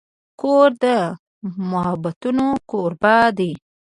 کور 0.41 0.69
د 0.83 0.85
محبتونو 1.71 2.47
کوربه 2.69 3.17
دی. 3.37 3.51